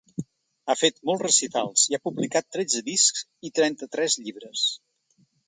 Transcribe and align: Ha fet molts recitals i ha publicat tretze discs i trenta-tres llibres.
Ha 0.69 0.75
fet 0.77 0.95
molts 1.09 1.21
recitals 1.25 1.83
i 1.91 1.97
ha 1.97 1.99
publicat 2.09 2.49
tretze 2.57 2.81
discs 2.89 3.23
i 3.49 3.53
trenta-tres 3.61 4.19
llibres. 4.25 4.67